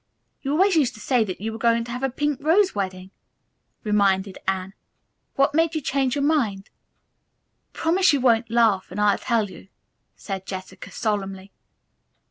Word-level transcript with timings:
"You 0.41 0.51
always 0.53 0.75
used 0.75 0.95
to 0.95 0.99
say 0.99 1.23
that 1.25 1.39
you 1.41 1.51
were 1.51 1.59
going 1.59 1.83
to 1.83 1.91
have 1.91 2.01
a 2.01 2.09
pink 2.09 2.39
rose 2.41 2.73
wedding," 2.73 3.11
reminded 3.83 4.39
Anne. 4.47 4.73
"What 5.35 5.53
made 5.53 5.75
you 5.75 5.79
change 5.81 6.15
your 6.15 6.23
mind?" 6.23 6.71
"Promise 7.71 8.11
you 8.13 8.19
won't 8.19 8.49
laugh 8.49 8.87
and 8.89 8.99
I'll 8.99 9.19
tell 9.19 9.51
you," 9.51 9.67
said 10.15 10.47
Jessica 10.47 10.89
solemnly. 10.89 11.51